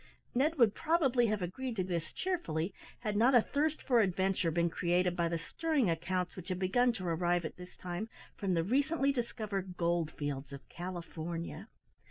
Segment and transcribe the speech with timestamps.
[0.33, 4.67] Ned would probably have agreed to this cheerfully, had not a thirst for adventure been
[4.67, 8.63] created by the stirring accounts which had begun to arrive at this time from the
[8.63, 11.67] recently discovered gold fields of California.